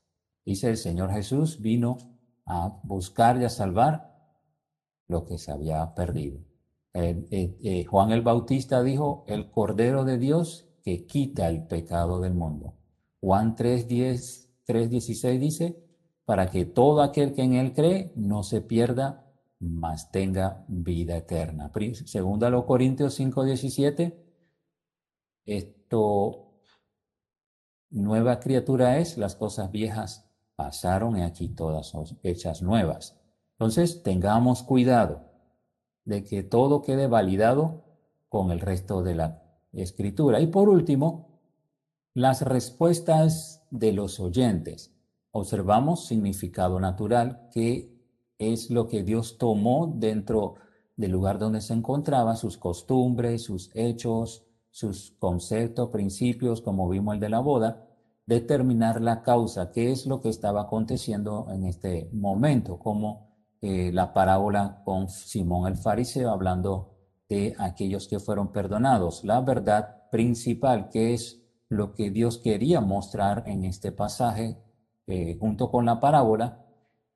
[0.44, 1.98] Dice el Señor Jesús vino
[2.46, 4.12] a buscar y a salvar
[5.08, 6.40] lo que se había perdido.
[6.94, 12.34] Eh, eh, Juan el Bautista dijo, el Cordero de Dios que quita el pecado del
[12.34, 12.74] mundo.
[13.20, 15.82] Juan 3.10, 3.16 dice,
[16.24, 19.21] para que todo aquel que en él cree no se pierda,
[19.62, 21.70] mas tenga vida eterna.
[22.04, 24.12] Segunda los Corintios 5.17,
[25.44, 26.58] esto,
[27.90, 33.20] nueva criatura es, las cosas viejas pasaron y aquí todas son hechas nuevas.
[33.52, 35.30] Entonces, tengamos cuidado
[36.04, 37.84] de que todo quede validado
[38.28, 39.42] con el resto de la
[39.72, 40.40] escritura.
[40.40, 41.40] Y por último,
[42.14, 44.92] las respuestas de los oyentes.
[45.30, 47.91] Observamos significado natural, que
[48.42, 50.54] es lo que Dios tomó dentro
[50.96, 57.20] del lugar donde se encontraba, sus costumbres, sus hechos, sus conceptos, principios, como vimos el
[57.20, 57.86] de la boda,
[58.26, 64.12] determinar la causa, qué es lo que estaba aconteciendo en este momento, como eh, la
[64.12, 66.96] parábola con Simón el fariseo hablando
[67.28, 69.24] de aquellos que fueron perdonados.
[69.24, 74.58] La verdad principal, que es lo que Dios quería mostrar en este pasaje
[75.06, 76.64] eh, junto con la parábola,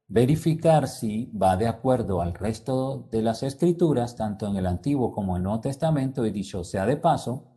[0.09, 5.33] verificar si va de acuerdo al resto de las escrituras, tanto en el Antiguo como
[5.33, 7.49] en el Nuevo Testamento, y dicho sea de paso,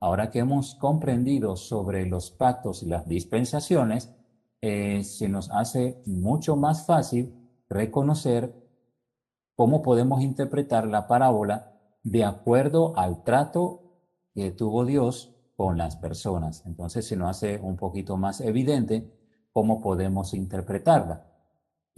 [0.00, 4.14] ahora que hemos comprendido sobre los pactos y las dispensaciones,
[4.60, 7.34] eh, se nos hace mucho más fácil
[7.68, 8.54] reconocer
[9.54, 13.82] cómo podemos interpretar la parábola de acuerdo al trato
[14.34, 16.62] que tuvo Dios con las personas.
[16.66, 19.10] Entonces se nos hace un poquito más evidente
[19.52, 21.35] cómo podemos interpretarla.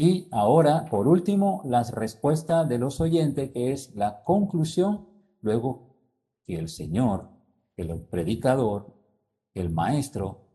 [0.01, 5.09] Y ahora, por último, las respuestas de los oyentes, que es la conclusión,
[5.41, 5.97] luego
[6.47, 7.29] que el Señor,
[7.77, 8.95] el predicador,
[9.55, 10.47] el maestro,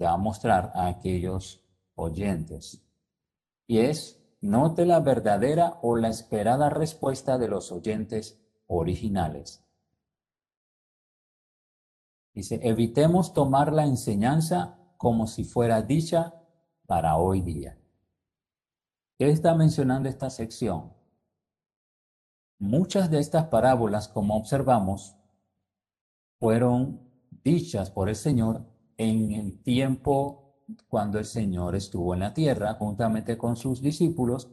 [0.00, 1.62] va a mostrar a aquellos
[1.96, 2.82] oyentes.
[3.66, 9.62] Y es, note la verdadera o la esperada respuesta de los oyentes originales.
[12.32, 16.42] Dice, evitemos tomar la enseñanza como si fuera dicha
[16.86, 17.76] para hoy día.
[19.18, 20.92] ¿Qué está mencionando esta sección?
[22.58, 25.16] Muchas de estas parábolas, como observamos,
[26.38, 27.00] fueron
[27.42, 28.66] dichas por el Señor
[28.98, 34.50] en el tiempo cuando el Señor estuvo en la tierra juntamente con sus discípulos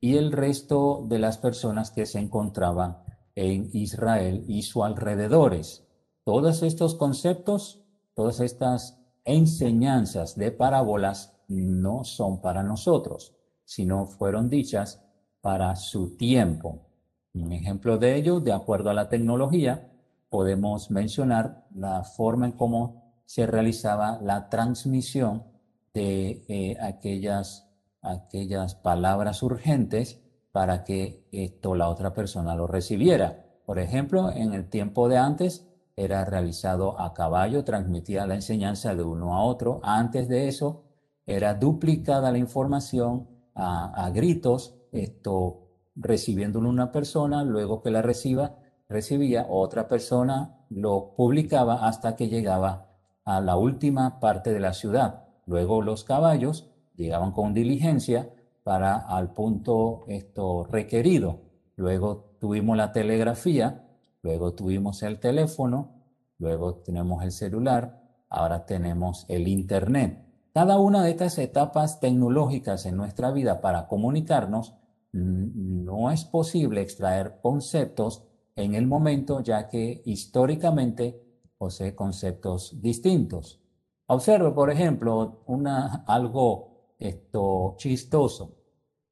[0.00, 2.98] y el resto de las personas que se encontraban
[3.34, 5.88] en Israel y sus alrededores.
[6.22, 7.82] Todos estos conceptos,
[8.14, 13.34] todas estas enseñanzas de parábolas no son para nosotros
[13.64, 15.02] sino fueron dichas
[15.40, 16.86] para su tiempo.
[17.34, 19.90] Un ejemplo de ello, de acuerdo a la tecnología,
[20.28, 25.44] podemos mencionar la forma en cómo se realizaba la transmisión
[25.92, 27.68] de eh, aquellas,
[28.02, 30.20] aquellas palabras urgentes
[30.52, 33.44] para que esto la otra persona lo recibiera.
[33.66, 39.02] Por ejemplo, en el tiempo de antes era realizado a caballo, transmitía la enseñanza de
[39.02, 39.80] uno a otro.
[39.82, 40.84] Antes de eso
[41.26, 48.56] era duplicada la información a, gritos, esto recibiéndolo una persona, luego que la reciba,
[48.88, 52.90] recibía otra persona, lo publicaba hasta que llegaba
[53.24, 55.24] a la última parte de la ciudad.
[55.46, 58.30] Luego los caballos llegaban con diligencia
[58.62, 61.42] para al punto esto requerido.
[61.76, 63.86] Luego tuvimos la telegrafía,
[64.22, 66.02] luego tuvimos el teléfono,
[66.38, 70.23] luego tenemos el celular, ahora tenemos el internet.
[70.54, 74.74] Cada una de estas etapas tecnológicas en nuestra vida para comunicarnos
[75.10, 78.22] no es posible extraer conceptos
[78.54, 81.20] en el momento ya que históricamente
[81.58, 83.60] posee conceptos distintos.
[84.06, 88.54] Observe, por ejemplo, una, algo esto, chistoso.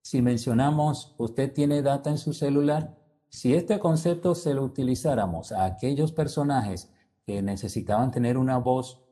[0.01, 2.97] Si mencionamos, usted tiene data en su celular,
[3.29, 6.93] si este concepto se lo utilizáramos a aquellos personajes
[7.27, 9.03] que necesitaban tener una voz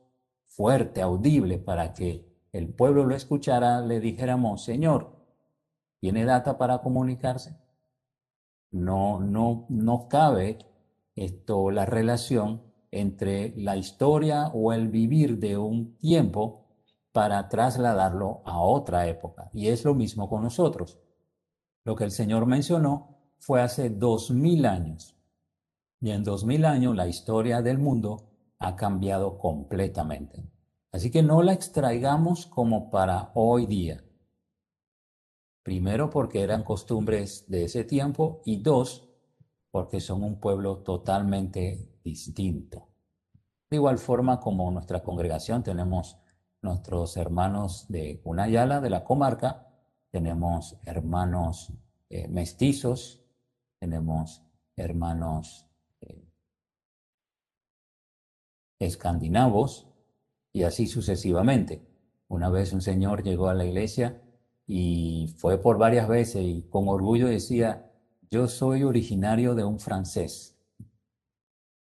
[0.55, 5.15] fuerte, audible, para que el pueblo lo escuchara, le dijéramos, Señor,
[5.99, 7.57] ¿tiene data para comunicarse?
[8.71, 10.59] No, no, no cabe
[11.15, 16.65] esto, la relación entre la historia o el vivir de un tiempo
[17.11, 19.49] para trasladarlo a otra época.
[19.53, 20.99] Y es lo mismo con nosotros.
[21.83, 25.15] Lo que el Señor mencionó fue hace dos mil años.
[25.99, 28.30] Y en dos mil años la historia del mundo
[28.61, 30.43] ha cambiado completamente.
[30.91, 34.03] Así que no la extraigamos como para hoy día.
[35.63, 39.09] Primero porque eran costumbres de ese tiempo y dos
[39.71, 42.89] porque son un pueblo totalmente distinto.
[43.69, 46.17] De igual forma como nuestra congregación tenemos
[46.61, 49.67] nuestros hermanos de Cunayala, de la comarca,
[50.11, 51.73] tenemos hermanos
[52.09, 53.23] eh, mestizos,
[53.79, 54.43] tenemos
[54.75, 55.65] hermanos
[56.01, 56.27] eh,
[58.85, 59.87] escandinavos,
[60.53, 61.81] y así sucesivamente.
[62.27, 64.21] Una vez un señor llegó a la iglesia
[64.65, 67.91] y fue por varias veces y con orgullo decía,
[68.29, 70.57] yo soy originario de un francés.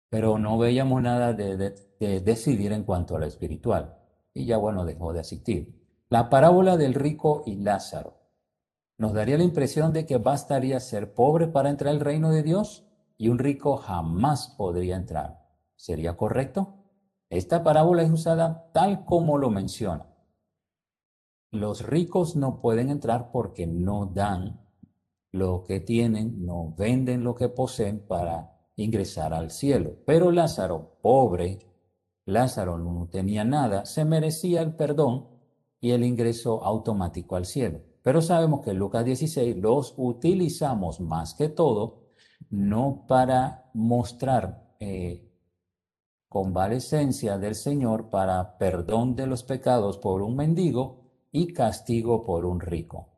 [0.09, 1.75] Pero no veíamos nada de,
[2.21, 3.99] decidir en cuanto a lo espiritual.
[4.35, 5.83] Y ya bueno, dejó de asistir.
[6.09, 8.19] La parábola del rico y Lázaro
[8.99, 12.85] nos daría la impresión de que bastaría ser pobre para entrar al reino de Dios
[13.17, 15.42] y un rico jamás podría entrar.
[15.83, 16.77] ¿Sería correcto?
[17.29, 20.07] Esta parábola es usada tal como lo menciona.
[21.51, 24.61] Los ricos no pueden entrar porque no dan
[25.33, 29.97] lo que tienen, no venden lo que poseen para ingresar al cielo.
[30.07, 31.59] Pero Lázaro, pobre,
[32.27, 35.31] Lázaro no tenía nada, se merecía el perdón
[35.81, 37.81] y el ingreso automático al cielo.
[38.05, 42.05] Pero sabemos que Lucas 16 los utilizamos más que todo,
[42.51, 45.32] no para mostrar eh,
[46.33, 52.59] convalecencia del Señor para perdón de los pecados por un mendigo y castigo por un
[52.59, 53.11] rico.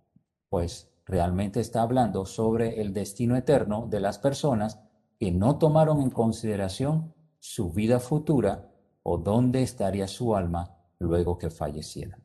[0.48, 4.80] Pues realmente está hablando sobre el destino eterno de las personas
[5.16, 8.72] que no tomaron en consideración su vida futura
[9.04, 12.18] o dónde estaría su alma luego que falleciera.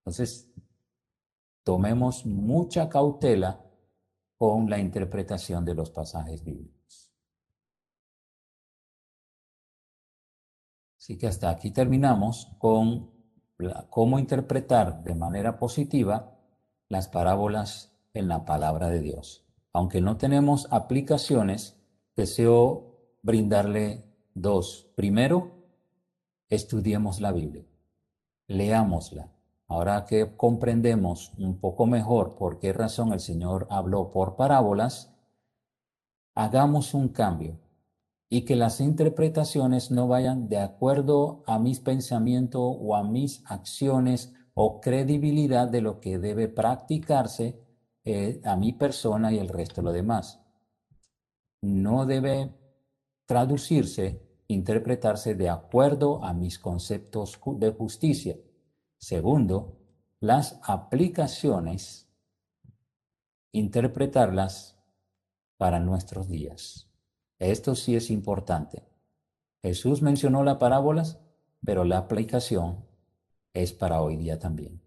[0.00, 0.52] Entonces,
[1.64, 3.64] tomemos mucha cautela
[4.36, 6.79] con la interpretación de los pasajes bíblicos.
[11.00, 13.10] Así que hasta aquí terminamos con
[13.88, 16.36] cómo interpretar de manera positiva
[16.90, 19.46] las parábolas en la palabra de Dios.
[19.72, 21.80] Aunque no tenemos aplicaciones,
[22.16, 24.90] deseo brindarle dos.
[24.94, 25.64] Primero,
[26.50, 27.64] estudiemos la Biblia,
[28.46, 29.32] leámosla.
[29.68, 35.14] Ahora que comprendemos un poco mejor por qué razón el Señor habló por parábolas,
[36.34, 37.58] hagamos un cambio
[38.32, 44.32] y que las interpretaciones no vayan de acuerdo a mis pensamientos o a mis acciones
[44.54, 47.60] o credibilidad de lo que debe practicarse
[48.04, 50.40] eh, a mi persona y el resto de lo demás.
[51.60, 52.54] No debe
[53.26, 58.36] traducirse, interpretarse de acuerdo a mis conceptos de justicia.
[58.96, 59.76] Segundo,
[60.20, 62.08] las aplicaciones,
[63.52, 64.78] interpretarlas
[65.56, 66.89] para nuestros días.
[67.40, 68.84] Esto sí es importante.
[69.62, 71.18] Jesús mencionó las parábolas,
[71.64, 72.84] pero la aplicación
[73.54, 74.82] es para hoy día también.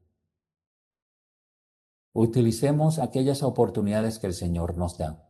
[2.14, 5.28] Utilicemos aquellas oportunidades que el Señor nos da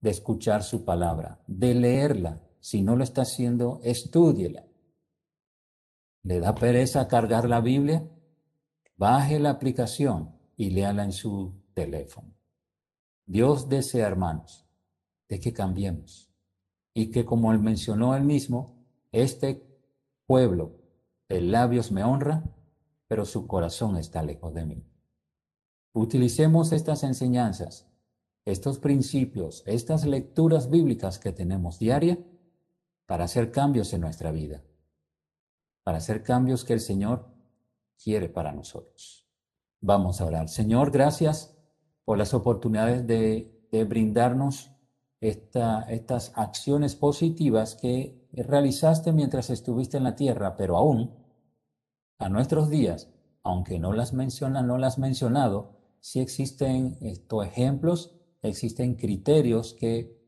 [0.00, 2.40] de escuchar su palabra, de leerla.
[2.60, 4.64] Si no lo está haciendo, estúdiela.
[6.22, 8.08] ¿Le da pereza cargar la Biblia?
[8.96, 12.34] Baje la aplicación y léala en su teléfono.
[13.26, 14.64] Dios desea, hermanos,
[15.28, 16.31] de que cambiemos
[16.94, 18.76] y que como él mencionó él mismo,
[19.12, 19.66] este
[20.26, 20.72] pueblo
[21.28, 22.44] de labios me honra,
[23.08, 24.84] pero su corazón está lejos de mí.
[25.94, 27.86] Utilicemos estas enseñanzas,
[28.44, 32.18] estos principios, estas lecturas bíblicas que tenemos diaria
[33.06, 34.62] para hacer cambios en nuestra vida,
[35.82, 37.28] para hacer cambios que el Señor
[38.02, 39.26] quiere para nosotros.
[39.80, 40.48] Vamos a orar.
[40.48, 41.54] Señor, gracias
[42.04, 44.71] por las oportunidades de, de brindarnos
[45.22, 51.14] esta, estas acciones positivas que realizaste mientras estuviste en la tierra, pero aún
[52.18, 53.08] a nuestros días,
[53.44, 60.20] aunque no las menciona, no las mencionado, sí existen estos ejemplos, existen criterios que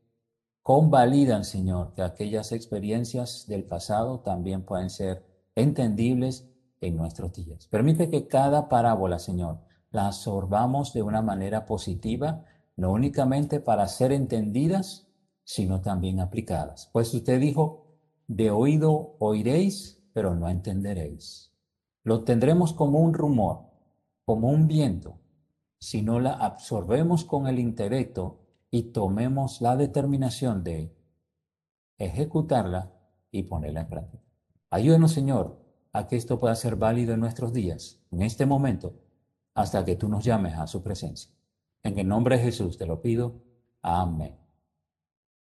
[0.61, 5.25] convalidan, Señor, que aquellas experiencias del pasado también pueden ser
[5.55, 7.67] entendibles en nuestros días.
[7.67, 9.59] Permite que cada parábola, Señor,
[9.91, 15.07] la absorbamos de una manera positiva no únicamente para ser entendidas,
[15.43, 16.89] sino también aplicadas.
[16.91, 17.85] Pues usted dijo,
[18.27, 21.51] de oído oiréis, pero no entenderéis.
[22.03, 23.65] Lo tendremos como un rumor,
[24.25, 25.19] como un viento,
[25.79, 28.39] si no la absorbemos con el intelecto
[28.71, 30.95] y tomemos la determinación de
[31.97, 32.91] ejecutarla
[33.31, 34.23] y ponerla en práctica.
[34.69, 35.59] Ayúdenos, Señor,
[35.93, 38.95] a que esto pueda ser válido en nuestros días, en este momento,
[39.53, 41.34] hasta que tú nos llames a su presencia.
[41.85, 43.43] En el nombre de Jesús te lo pido.
[43.83, 44.44] Amén.